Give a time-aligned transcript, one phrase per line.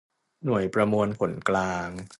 [0.45, 1.89] หน่วยประมวลผลกลาง